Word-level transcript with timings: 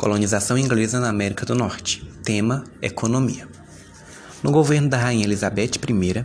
Colonização 0.00 0.56
inglesa 0.56 0.98
na 0.98 1.10
América 1.10 1.44
do 1.44 1.54
Norte. 1.54 2.02
Tema: 2.24 2.64
Economia. 2.80 3.46
No 4.42 4.50
governo 4.50 4.88
da 4.88 4.96
Rainha 4.96 5.26
Elizabeth 5.26 5.72
I, 5.86 6.24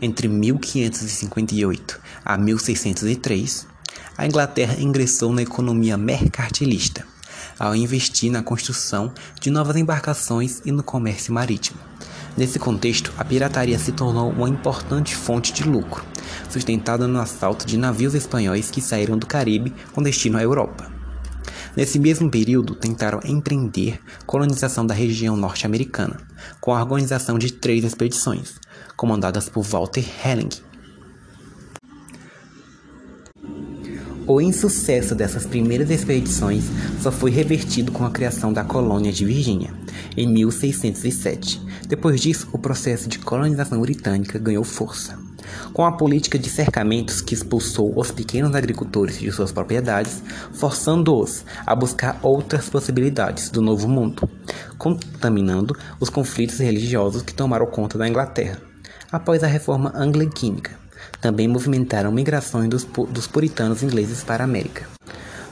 entre 0.00 0.26
1558 0.26 2.00
a 2.24 2.36
1603, 2.36 3.68
a 4.18 4.26
Inglaterra 4.26 4.74
ingressou 4.80 5.32
na 5.32 5.40
economia 5.40 5.96
mercantilista, 5.96 7.06
ao 7.60 7.76
investir 7.76 8.28
na 8.32 8.42
construção 8.42 9.14
de 9.40 9.50
novas 9.50 9.76
embarcações 9.76 10.60
e 10.64 10.72
no 10.72 10.82
comércio 10.82 11.32
marítimo. 11.32 11.78
Nesse 12.36 12.58
contexto, 12.58 13.12
a 13.16 13.24
pirataria 13.24 13.78
se 13.78 13.92
tornou 13.92 14.32
uma 14.32 14.48
importante 14.48 15.14
fonte 15.14 15.52
de 15.52 15.62
lucro, 15.62 16.04
sustentada 16.50 17.06
no 17.06 17.20
assalto 17.20 17.68
de 17.68 17.76
navios 17.76 18.16
espanhóis 18.16 18.68
que 18.68 18.80
saíram 18.80 19.16
do 19.16 19.28
Caribe 19.28 19.72
com 19.92 20.02
destino 20.02 20.38
à 20.38 20.42
Europa. 20.42 21.01
Nesse 21.74 21.98
mesmo 21.98 22.30
período, 22.30 22.74
tentaram 22.74 23.20
empreender 23.24 23.98
colonização 24.26 24.86
da 24.86 24.92
região 24.92 25.36
norte-americana, 25.36 26.20
com 26.60 26.74
a 26.74 26.80
organização 26.80 27.38
de 27.38 27.50
três 27.50 27.82
expedições, 27.82 28.54
comandadas 28.94 29.48
por 29.48 29.62
Walter 29.62 30.04
Helling. 30.22 30.50
O 34.24 34.40
insucesso 34.40 35.16
dessas 35.16 35.44
primeiras 35.44 35.90
expedições 35.90 36.64
só 37.00 37.10
foi 37.10 37.30
revertido 37.32 37.90
com 37.90 38.04
a 38.04 38.10
criação 38.10 38.52
da 38.52 38.62
colônia 38.62 39.12
de 39.12 39.24
Virgínia, 39.24 39.74
em 40.16 40.28
1607. 40.28 41.60
Depois 41.88 42.20
disso, 42.20 42.48
o 42.52 42.58
processo 42.58 43.08
de 43.08 43.18
colonização 43.18 43.80
britânica 43.80 44.38
ganhou 44.38 44.62
força. 44.62 45.18
Com 45.72 45.84
a 45.84 45.90
política 45.90 46.38
de 46.38 46.48
cercamentos 46.48 47.20
que 47.20 47.34
expulsou 47.34 47.92
os 47.98 48.12
pequenos 48.12 48.54
agricultores 48.54 49.18
de 49.18 49.32
suas 49.32 49.50
propriedades, 49.50 50.22
forçando-os 50.52 51.44
a 51.66 51.74
buscar 51.74 52.20
outras 52.22 52.68
possibilidades 52.68 53.50
do 53.50 53.60
novo 53.60 53.88
mundo, 53.88 54.28
contaminando 54.78 55.76
os 55.98 56.08
conflitos 56.08 56.58
religiosos 56.58 57.22
que 57.22 57.34
tomaram 57.34 57.66
conta 57.66 57.98
da 57.98 58.06
Inglaterra. 58.08 58.58
Após 59.10 59.42
a 59.42 59.48
reforma 59.48 59.92
anglicânica, 59.96 60.80
também 61.20 61.48
movimentaram 61.48 62.10
migrações 62.12 62.68
dos, 62.68 62.84
dos 62.84 63.26
puritanos 63.26 63.82
ingleses 63.82 64.22
para 64.22 64.42
a 64.42 64.46
América. 64.46 64.86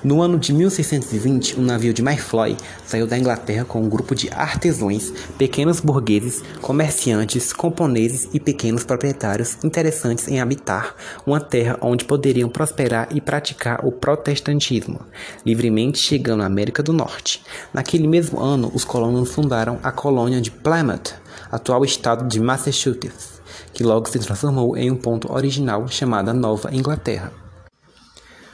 No 0.02 0.22
ano 0.22 0.38
de 0.38 0.54
1620, 0.54 1.60
um 1.60 1.62
navio 1.62 1.92
de 1.92 2.00
Mayfloy 2.00 2.56
saiu 2.86 3.06
da 3.06 3.18
Inglaterra 3.18 3.66
com 3.66 3.82
um 3.82 3.88
grupo 3.88 4.14
de 4.14 4.30
artesãos, 4.30 5.12
pequenos 5.36 5.78
burgueses, 5.78 6.42
comerciantes, 6.62 7.52
camponeses 7.52 8.26
e 8.32 8.40
pequenos 8.40 8.82
proprietários 8.82 9.62
interessantes 9.62 10.26
em 10.26 10.40
habitar 10.40 10.94
uma 11.26 11.38
terra 11.38 11.76
onde 11.82 12.06
poderiam 12.06 12.48
prosperar 12.48 13.08
e 13.10 13.20
praticar 13.20 13.84
o 13.84 13.92
protestantismo, 13.92 15.00
livremente 15.44 15.98
chegando 15.98 16.42
à 16.42 16.46
América 16.46 16.82
do 16.82 16.94
Norte. 16.94 17.42
Naquele 17.70 18.08
mesmo 18.08 18.40
ano, 18.40 18.72
os 18.74 18.86
colonos 18.86 19.30
fundaram 19.30 19.78
a 19.82 19.92
colônia 19.92 20.40
de 20.40 20.50
Plymouth, 20.50 21.12
atual 21.52 21.84
estado 21.84 22.26
de 22.26 22.40
Massachusetts, 22.40 23.39
que 23.72 23.84
logo 23.84 24.08
se 24.08 24.18
transformou 24.18 24.76
em 24.76 24.90
um 24.90 24.96
ponto 24.96 25.32
original 25.32 25.86
chamada 25.88 26.32
Nova 26.32 26.74
Inglaterra. 26.74 27.32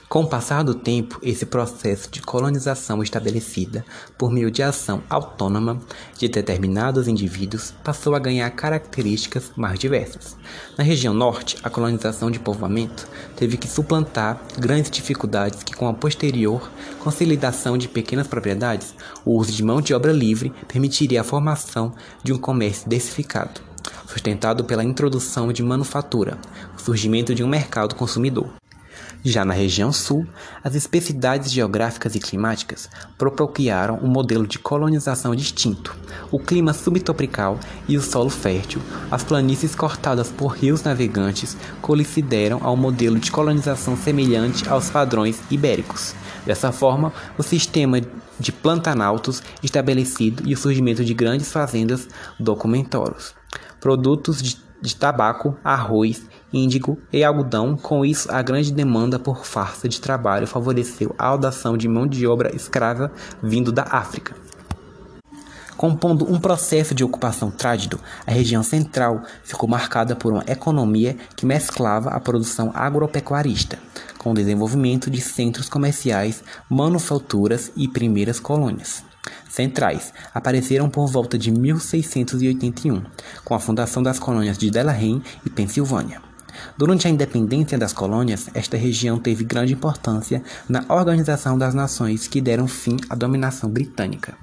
Com 0.08 0.20
o 0.20 0.27
passar 0.28 0.62
do 0.62 0.72
tempo, 0.72 1.19
esse 1.20 1.44
processo 1.44 2.08
de 2.08 2.22
colonização 2.22 3.03
estabelecida 3.03 3.84
por 4.16 4.30
meio 4.30 4.53
de 4.53 4.62
ação 4.62 5.03
autônoma 5.11 5.80
de 6.16 6.28
determinados 6.28 7.08
indivíduos 7.08 7.75
passou 7.83 8.14
a 8.14 8.20
ganhar 8.20 8.48
características 8.50 9.50
mais 9.56 9.80
diversas. 9.80 10.36
Na 10.78 10.84
região 10.84 11.12
norte, 11.12 11.56
a 11.60 11.69
colonização 11.69 12.31
de 12.31 12.38
povoamento 12.38 13.08
teve 13.34 13.56
que 13.56 13.66
suplantar 13.66 14.41
grandes 14.56 14.92
dificuldades 14.92 15.64
que, 15.64 15.75
com 15.75 15.88
a 15.88 15.94
posterior 15.94 16.70
consolidação 17.00 17.77
de 17.77 17.88
pequenas 17.88 18.28
propriedades, 18.28 18.94
o 19.25 19.33
uso 19.33 19.50
de 19.50 19.64
mão 19.64 19.81
de 19.81 19.92
obra 19.92 20.12
livre 20.12 20.53
permitiria 20.69 21.22
a 21.22 21.25
formação 21.25 21.92
de 22.22 22.33
um 22.33 22.38
comércio 22.38 22.88
densificado, 22.88 23.60
sustentado 24.17 24.64
pela 24.64 24.83
introdução 24.83 25.53
de 25.53 25.62
manufatura, 25.62 26.38
o 26.75 26.81
surgimento 26.81 27.34
de 27.34 27.44
um 27.44 27.49
mercado 27.49 27.94
consumidor. 27.94 28.49
Já 29.22 29.44
na 29.44 29.53
região 29.53 29.93
sul, 29.93 30.27
as 30.65 30.75
especificidades 30.75 31.53
geográficas 31.53 32.15
e 32.15 32.21
climáticas 32.21 32.88
propiciaram 33.19 33.99
um 34.03 34.09
modelo 34.09 34.47
de 34.47 34.59
colonização 34.59 35.34
distinto. 35.34 35.94
O 36.31 36.38
clima 36.38 36.72
subtropical 36.72 37.60
e 37.87 37.99
o 37.99 38.00
solo 38.00 38.31
fértil, 38.31 38.81
as 39.10 39.22
planícies 39.22 39.75
cortadas 39.75 40.31
por 40.31 40.53
rios 40.53 40.82
navegantes 40.82 41.55
coincideram 41.82 42.60
ao 42.62 42.76
modelo 42.76 43.19
de 43.19 43.31
colonização 43.31 43.97
semelhante 43.99 44.66
aos 44.66 44.88
padrões 44.88 45.43
ibéricos. 45.50 46.15
Dessa 46.47 46.72
forma, 46.72 47.12
o 47.37 47.43
sistema 47.43 48.00
de 48.38 48.53
plantanautos 48.53 49.43
estabelecido 49.62 50.43
e 50.47 50.55
o 50.55 50.56
surgimento 50.56 51.05
de 51.05 51.12
grandes 51.12 51.50
fazendas 51.53 52.09
documentados. 52.38 53.34
Produtos 53.86 54.42
de 54.42 54.66
de 54.80 54.97
tabaco, 54.97 55.56
arroz, 55.64 56.26
índigo 56.52 56.98
e 57.12 57.22
algodão. 57.24 57.76
Com 57.76 58.04
isso, 58.04 58.30
a 58.30 58.42
grande 58.42 58.72
demanda 58.72 59.16
por 59.16 59.47
farsa 59.47 59.88
de 59.88 60.00
trabalho 60.00 60.47
favoreceu 60.47 61.14
a 61.16 61.26
audação 61.26 61.76
de 61.76 61.88
mão 61.88 62.06
de 62.06 62.26
obra 62.26 62.54
escrava 62.54 63.12
vindo 63.41 63.70
da 63.70 63.84
África. 63.84 64.34
Compondo 65.76 66.30
um 66.30 66.41
processo 66.41 66.94
de 66.94 67.04
ocupação 67.04 67.48
trágico, 67.48 68.00
a 68.26 68.32
região 68.32 68.62
central 68.62 69.22
ficou 69.44 69.69
marcada 69.69 70.16
por 70.16 70.32
uma 70.32 70.44
economia 70.48 71.16
que 71.36 71.46
mesclava 71.46 72.10
a 72.10 72.19
produção 72.19 72.72
agropecuarista 72.75 73.78
com 74.19 74.32
o 74.32 74.34
desenvolvimento 74.34 75.08
de 75.08 75.20
centros 75.20 75.69
comerciais, 75.69 76.42
manufaturas 76.69 77.70
e 77.76 77.86
primeiras 77.86 78.41
colônias 78.41 79.04
centrais 79.56 80.12
apareceram 80.34 80.91
por 80.91 81.06
volta 81.06 81.39
de 81.39 81.50
1681, 81.50 83.03
com 83.43 83.55
a 83.55 83.59
fundação 83.59 84.03
das 84.03 84.19
colônias 84.19 84.59
de 84.59 84.71
Delaware 84.71 85.22
e 85.47 85.50
Pensilvânia. 85.50 86.21
Durante 86.77 87.06
a 87.06 87.11
independência 87.11 87.78
das 87.78 87.93
colônias, 87.93 88.49
esta 88.55 88.77
região 88.77 89.19
teve 89.19 89.44
grande 89.44 89.72
importância 89.72 90.43
na 90.69 90.84
organização 90.89 91.56
das 91.56 91.75
nações 91.75 92.28
que 92.28 92.41
deram 92.41 92.69
fim 92.69 92.97
à 93.09 93.15
dominação 93.15 93.71
britânica. 93.71 94.37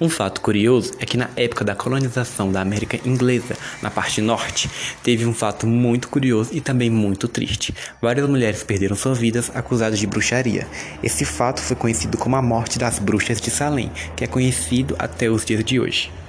Um 0.00 0.08
fato 0.08 0.40
curioso 0.40 0.92
é 0.98 1.06
que 1.06 1.16
na 1.16 1.30
época 1.36 1.64
da 1.64 1.74
colonização 1.74 2.50
da 2.50 2.60
América 2.60 2.98
inglesa, 3.04 3.56
na 3.82 3.90
parte 3.90 4.20
norte, 4.20 4.70
teve 5.02 5.26
um 5.26 5.34
fato 5.34 5.66
muito 5.66 6.08
curioso 6.08 6.50
e 6.52 6.60
também 6.60 6.90
muito 6.90 7.28
triste. 7.28 7.74
Várias 8.00 8.28
mulheres 8.28 8.62
perderam 8.62 8.96
suas 8.96 9.18
vidas 9.18 9.50
acusadas 9.54 9.98
de 9.98 10.06
bruxaria. 10.06 10.66
Esse 11.02 11.24
fato 11.24 11.60
foi 11.60 11.76
conhecido 11.76 12.18
como 12.18 12.36
a 12.36 12.42
morte 12.42 12.78
das 12.78 12.98
bruxas 12.98 13.40
de 13.40 13.50
Salem, 13.50 13.90
que 14.16 14.24
é 14.24 14.26
conhecido 14.26 14.94
até 14.98 15.30
os 15.30 15.44
dias 15.44 15.64
de 15.64 15.80
hoje. 15.80 16.10